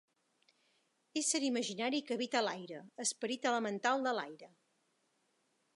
[1.21, 4.53] Ésser imaginari que habita l'aire, esperit elemental de l'aire.